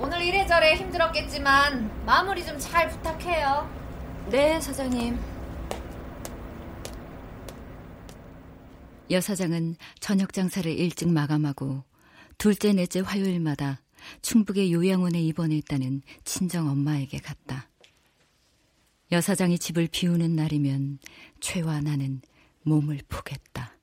[0.00, 3.68] 오늘 이래저래 힘들었겠지만 마무리 좀 잘 부탁해요.
[4.30, 5.18] 네, 사장님.
[9.10, 11.82] 여 사장은 저녁 장사를 일찍 마감하고
[12.38, 13.81] 둘째, 넷째 화요일마다
[14.22, 17.68] 충북의 요양원에 입원해 있다는 친정 엄마에게 갔다.
[19.10, 20.98] 여사장이 집을 비우는 날이면
[21.40, 22.22] 최와 나는
[22.62, 23.76] 몸을 포겠다.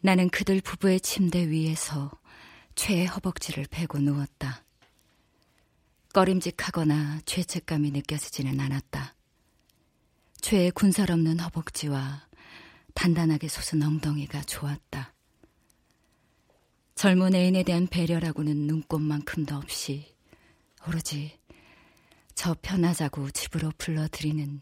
[0.00, 2.10] 나는 그들 부부의 침대 위에서
[2.74, 4.64] 최의 허벅지를 베고 누웠다.
[6.18, 9.14] 꺼림직하거나 죄책감이 느껴지지는 않았다.
[10.40, 12.26] 최의 군살 없는 허벅지와
[12.94, 15.14] 단단하게 솟은 엉덩이가 좋았다.
[16.96, 20.12] 젊은 애인에 대한 배려라고는 눈꼽만큼도 없이
[20.88, 21.38] 오로지
[22.34, 24.60] 저 편하자고 집으로 불러들이는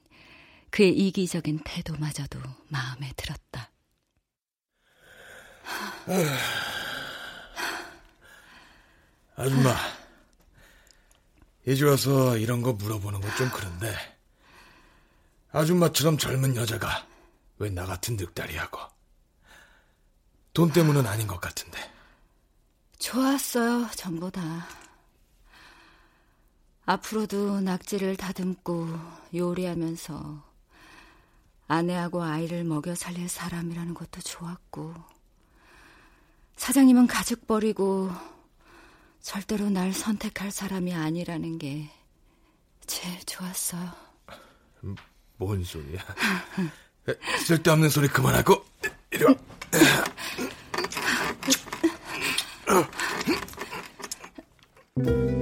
[0.69, 2.39] 그의 이기적인 태도마저도
[2.69, 3.71] 마음에 들었다.
[9.37, 9.75] 아줌마,
[11.67, 13.95] 이제 와서 이런 거 물어보는 건 좀 그런데
[15.53, 17.07] 아줌마처럼 젊은 여자가
[17.59, 18.79] 왜 나 같은 늑다리하고
[20.53, 21.79] 돈 때문은 아닌 것 같은데
[22.99, 24.67] 좋았어요, 전부 다.
[26.87, 28.89] 앞으로도 낙지를 다듬고
[29.35, 30.43] 요리하면서
[31.69, 34.95] 아내하고 아이를 먹여 살릴 사람이라는 것도 좋았고,
[36.57, 38.11] 사장님은 가족 버리고
[39.27, 41.91] 절대로 날 선택할 사람이 아니라는 게
[42.87, 43.91] 제일 좋았어요.
[45.37, 45.99] 뭔 소리야?
[47.45, 48.65] 쓸데없는 소리 그만하고
[49.11, 49.35] 이리 와.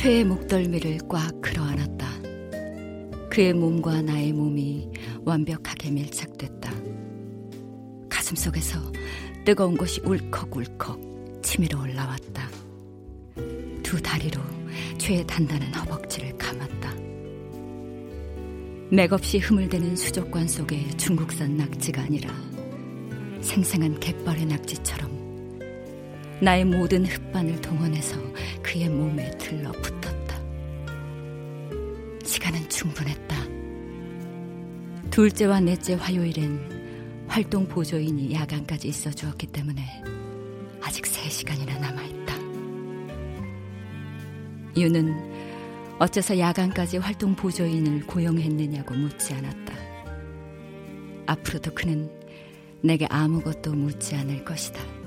[0.00, 2.08] 최의 목덜미를 꽉 끌어안았다.
[3.28, 4.88] 그의 몸과 나의 몸이
[5.26, 6.72] 완벽하게 밀착됐다.
[8.08, 8.78] 가슴 속에서
[9.44, 12.48] 뜨거운 것이 울컥울컥 치밀어 올라왔다.
[13.82, 14.40] 두 다리로
[14.96, 16.94] 최의 단단한 허벅지를 감았다.
[18.90, 22.30] 맥없이 흐물대는 수족관 속의 중국산 낙지가 아니라
[23.42, 25.19] 생생한 갯벌의 낙지처럼
[26.42, 28.16] 나의 모든 흙반을 동원해서
[28.62, 30.40] 그의 몸에 들러붙었다.
[32.24, 33.36] 시간은 충분했다.
[35.10, 39.84] 둘째와 넷째 화요일엔 활동 보조인이 야간까지 있어 주었기 때문에
[40.80, 42.34] 아직 3시간이나 남아있다.
[44.76, 45.14] 유는
[45.98, 49.74] 어째서 야간까지 활동 보조인을 고용했느냐고 묻지 않았다.
[51.26, 52.10] 앞으로도 그는
[52.80, 54.99] 내게 아무것도 묻지 않을 것이다.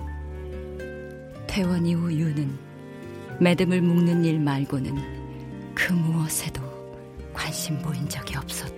[1.53, 2.57] 퇴원 이후 유는
[3.39, 6.63] 매듭을 묶는 일 말고는 그 무엇에도
[7.31, 8.72] 관심 보인 적이 없었다.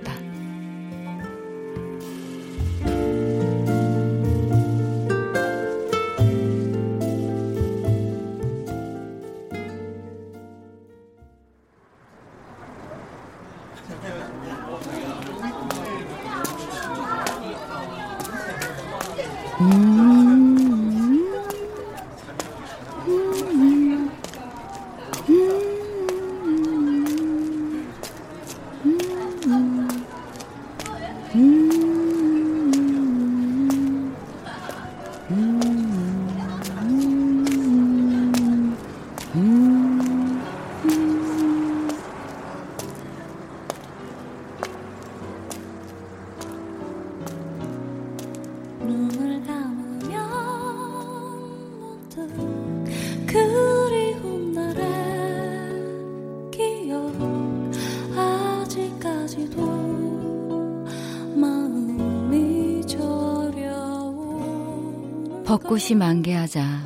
[65.56, 66.82] 벚꽃이 만개하자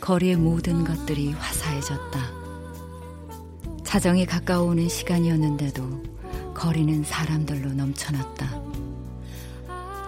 [0.00, 2.20] 거리의 모든 것들이 화사해졌다.
[3.82, 6.02] 자정이 가까워오는 시간이었는데도
[6.52, 8.62] 거리는 사람들로 넘쳐났다.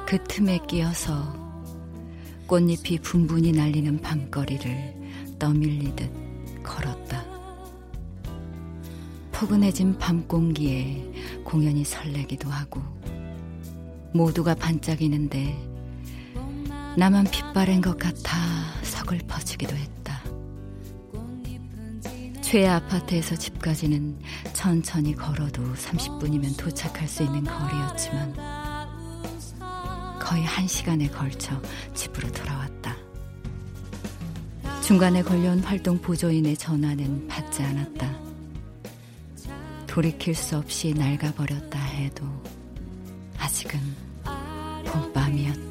[0.06, 1.34] 그 틈에 끼어서
[2.48, 7.24] 꽃잎이 분분히 날리는 밤거리를 떠밀리듯 걸었다.
[9.32, 11.10] 포근해진 밤 공기에
[11.44, 12.82] 공연이 설레기도 하고
[14.12, 15.69] 모두가 반짝이는데
[16.96, 18.36] 나만 빛바랜 것 같아
[18.82, 20.20] 서글퍼지기도 했다.
[22.42, 24.18] 최애 아파트에서 집까지는
[24.52, 28.34] 천천히 걸어도 30분이면 도착할 수 있는 거리였지만
[30.20, 31.60] 거의 한 시간에 걸쳐
[31.94, 32.96] 집으로 돌아왔다.
[34.82, 38.18] 중간에 걸려온 활동 보조인의 전화는 받지 않았다.
[39.86, 42.24] 돌이킬 수 없이 낡아버렸다 해도
[43.38, 43.80] 아직은
[44.86, 45.69] 봄밤이었다.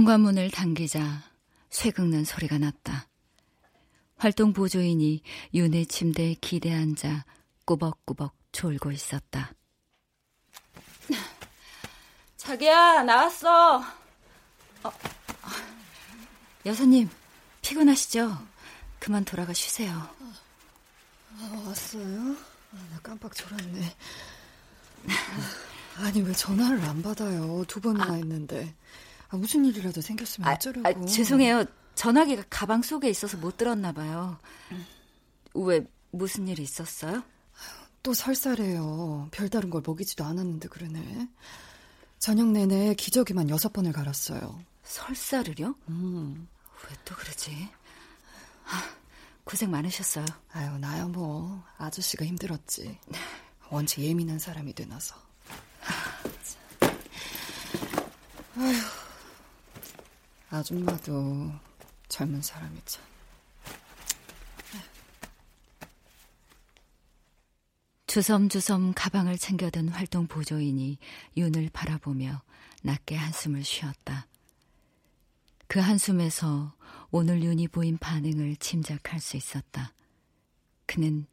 [0.00, 1.22] 현관문을 당기자
[1.68, 3.06] 쇠 긁는 소리가 났다.
[4.16, 5.22] 활동 보조인이
[5.52, 7.26] 윤의 침대에 기대 앉아
[7.66, 9.52] 꾸벅꾸벅 졸고 있었다.
[12.38, 13.84] 자기야, 나왔어.
[14.84, 14.92] 어,
[16.64, 17.10] 여사님,
[17.60, 18.38] 피곤하시죠?
[19.00, 19.92] 그만 돌아가 쉬세요.
[21.38, 22.36] 아, 왔어요?
[22.72, 23.96] 아, 나 깜빡 졸았네.
[25.98, 27.62] 아니 왜 전화를 안 받아요?
[27.68, 28.74] 두 번이나 아, 했는데.
[29.30, 30.88] 아, 무슨 일이라도 생겼으면 아, 어쩌려고.
[30.88, 31.64] 아, 죄송해요.
[31.94, 34.38] 전화기가 가방 속에 있어서 못 들었나 봐요.
[35.54, 37.22] 왜 무슨 일이 있었어요?
[38.02, 39.28] 또 설사래요.
[39.30, 41.28] 별다른 걸 먹이지도 않았는데 그러네.
[42.18, 44.58] 저녁 내내 기저귀만 여섯 번을 갈았어요.
[44.84, 45.74] 설사를요?
[45.88, 46.48] 음.
[46.88, 47.68] 왜 또 그러지?
[48.66, 48.82] 아,
[49.44, 50.24] 고생 많으셨어요.
[50.52, 52.98] 아유, 나야 뭐 아저씨가 힘들었지.
[53.68, 55.14] 원체 예민한 사람이 되나서.
[58.56, 58.74] 아휴,
[60.50, 61.50] 아줌마도
[62.08, 63.02] 젊은 사람이 참.
[68.08, 70.98] 주섬주섬 가방을 챙겨든 활동 보조인이
[71.36, 72.42] 윤을 바라보며
[72.82, 74.26] 낮게 한숨을 쉬었다.
[75.68, 76.74] 그 한숨에서
[77.12, 79.92] 오늘 윤이 보인 반응을 짐작할 수 있었다.
[80.86, 81.26] 그는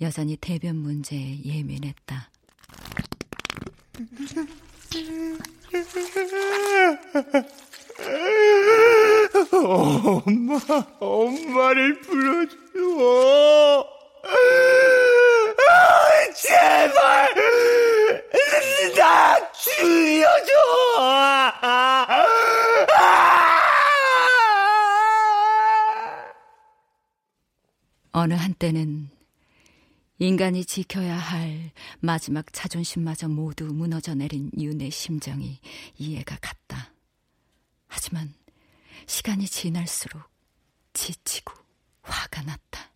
[0.00, 2.30] 여전히 대변 문제에 예민했다.
[9.52, 10.58] 엄마,
[11.00, 13.94] 엄마를 불러줘.
[16.34, 17.34] 제발
[18.96, 20.52] 나 죽여줘.
[28.12, 29.10] 어느 한때는
[30.18, 35.58] 인간이 지켜야 할 마지막 자존심마저 모두 무너져 내린 윤의 심정이
[35.98, 36.93] 이해가 갔다.
[37.94, 38.34] 하지만
[39.06, 40.20] 시간이 지날수록
[40.94, 41.52] 지치고
[42.02, 42.90] 화가 났다.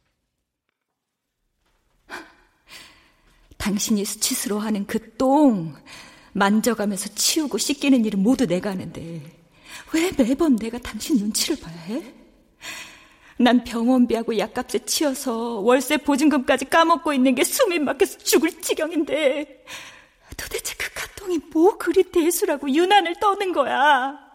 [3.56, 5.74] 당신이 수치스러워하는 그 똥
[6.32, 9.22] 만져가면서 치우고 씻기는 일은 모두 내가 하는데
[9.92, 12.14] 왜 매번 내가 당신 눈치를 봐야 해?
[13.38, 19.64] 난 병원비하고 약값에 치여서 월세 보증금까지 까먹고 있는 게 숨이 막혀서 죽을 지경인데
[20.36, 24.27] 도대체 그 카통이 뭐 그리 대수라고 유난을 떠는 거야?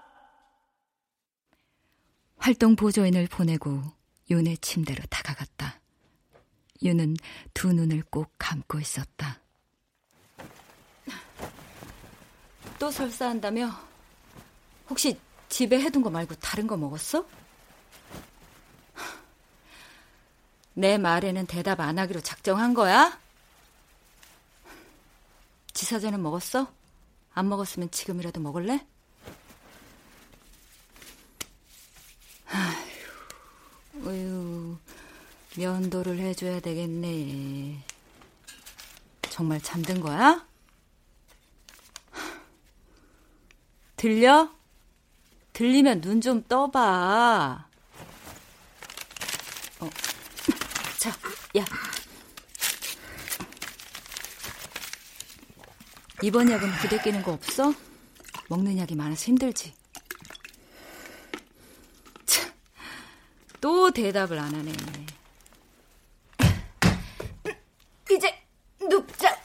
[2.44, 3.82] 활동 보조인을 보내고
[4.30, 5.80] 윤의 침대로 다가갔다.
[6.82, 7.16] 윤은
[7.54, 9.39] 두 눈을 꼭 감고 있었다.
[12.78, 13.72] 또 설사한다며?
[14.89, 15.18] 혹시
[15.48, 17.26] 집에 해둔 거 말고 다른 거 먹었어?
[20.74, 23.18] 내 말에는 대답 안 하기로 작정한 거야?
[25.72, 26.70] 지사제는 먹었어?
[27.34, 28.86] 안 먹었으면 지금이라도 먹을래?
[34.04, 34.78] 아휴,
[35.58, 37.84] 면도를 해줘야 되겠네.
[39.30, 40.45] 정말 잠든 거야?
[43.95, 44.51] 들려?
[45.54, 47.68] 들리면 눈 좀 떠봐.
[49.80, 49.89] 어.
[50.99, 51.10] 자,
[51.58, 51.66] 야.
[56.22, 57.74] 이번 약은 부대 끼는 거 없어?
[58.49, 59.74] 먹는 약이 많아서 힘들지.
[62.26, 62.51] 참,
[63.62, 64.72] 또 대답을 안 하네.
[68.12, 68.34] 이제
[68.82, 69.36] 눕자.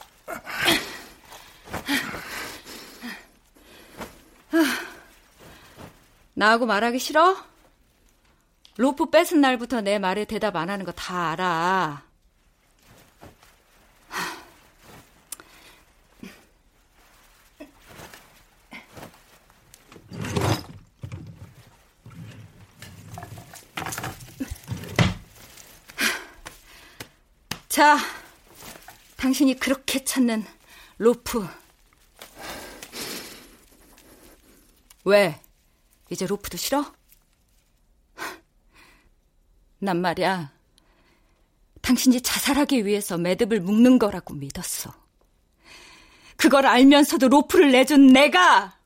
[6.33, 7.35] 나하고 말하기 싫어?
[8.77, 12.03] 로프 뺏은 날부터 내 말에 대답 안 하는 거 다 알아.
[27.79, 27.97] 자,
[29.15, 30.43] 당신이 그렇게 찾는
[30.97, 31.47] 로프.
[35.05, 35.41] 왜?
[36.09, 36.93] 이제 로프도 싫어?
[39.79, 40.51] 난 말이야.
[41.81, 44.93] 당신이 자살하기 위해서 매듭을 묶는 거라고 믿었어.
[46.35, 48.77] 그걸 알면서도 로프를 내준 내가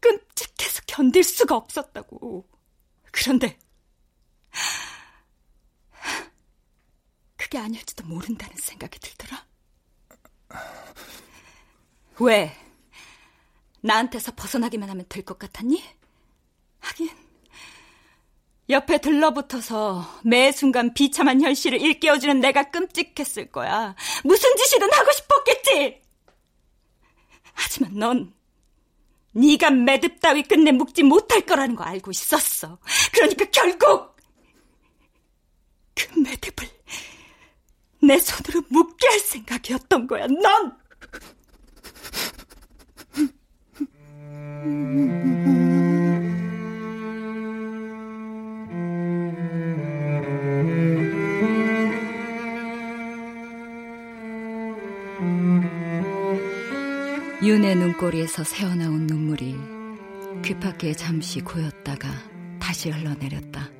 [0.00, 2.48] 끔찍해서 견딜 수가 없었다고.
[3.12, 3.58] 그런데
[7.50, 9.44] 그게 아닐지도 모른다는 생각이 들더라.
[12.20, 12.56] 왜?
[13.80, 15.82] 나한테서 벗어나기만 하면 될 것 같았니?
[16.78, 17.10] 하긴
[18.68, 23.96] 옆에 들러붙어서 매 순간 비참한 현실을 일깨워주는 내가 끔찍했을 거야.
[24.22, 26.02] 무슨 짓이든 하고 싶었겠지.
[27.52, 28.34] 하지만 넌
[29.32, 32.78] 네가 매듭 따위 끝내 묶지 못할 거라는 거 알고 있었어.
[33.12, 34.16] 그러니까 결국
[35.96, 36.79] 그 매듭을
[38.02, 40.80] 내 손으로 묶게 할 생각이었던 거야, 넌!
[57.42, 59.56] 윤의 눈꼬리에서 새어나온 눈물이
[60.44, 62.08] 귓밖에 잠시 고였다가
[62.60, 63.79] 다시 흘러내렸다.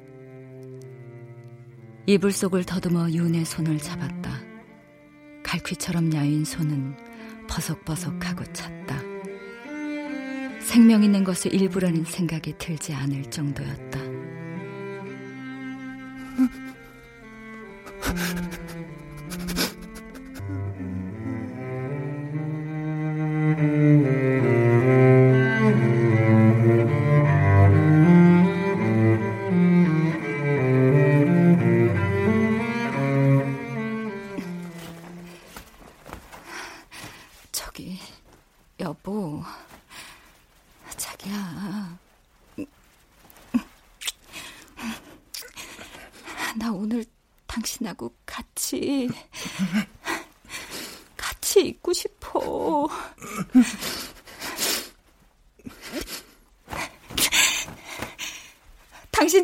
[2.11, 4.43] 이불 속을 더듬어 윤의 손을 잡았다.
[5.45, 6.97] 갈퀴처럼 야윈 손은
[7.47, 9.01] 버석버석하고 찼다.
[10.61, 14.10] 생명 있는 것을 일부라는 생각이 들지 않을 정도였다.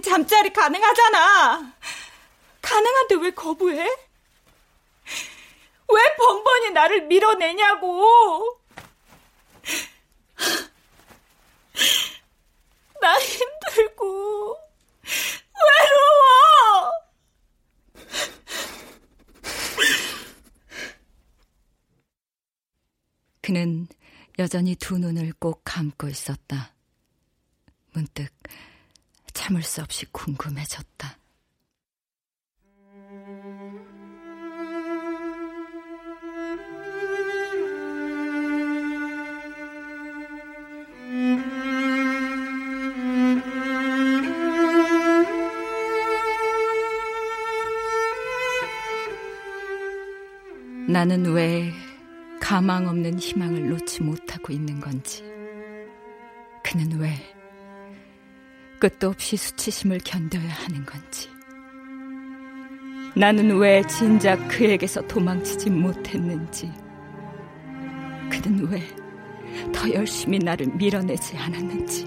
[0.00, 1.74] 잠자리 가능하잖아.
[2.62, 3.76] 가능한데 왜 거부해?
[5.88, 8.60] 왜 번번이 나를 밀어내냐고.
[13.00, 14.58] 나 힘들고
[15.54, 16.92] 외로워.
[23.42, 23.86] 그는
[24.38, 26.74] 여전히 두 눈을 꼭 감고 있었다.
[27.92, 28.28] 문득
[29.32, 31.18] 참을 수 없이 궁금해졌다.
[50.88, 51.72] 나는 왜
[52.46, 55.24] 가망 없는 희망을 놓지 못하고 있는 건지,
[56.62, 57.12] 그는 왜
[58.78, 61.28] 끝도 없이 수치심을 견뎌야 하는 건지.
[63.16, 66.70] 나는 왜 진작 그에게서 도망치지 못했는지.
[68.30, 69.06] 그는 왜
[69.72, 72.06] 더 열심히 나를 밀어내지 않았는지.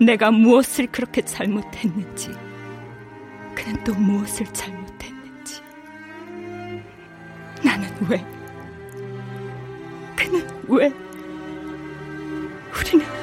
[0.00, 2.30] 내가 무엇을 그렇게 잘못했는지.
[3.54, 5.60] 그는 또 무엇을 잘못했는지.
[7.64, 8.24] 나는 왜,
[10.68, 10.92] 왜,
[12.76, 13.17] 우리는